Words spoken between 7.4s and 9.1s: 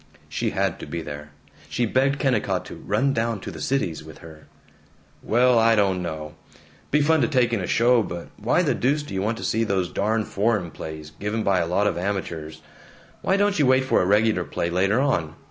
in a show, but why the deuce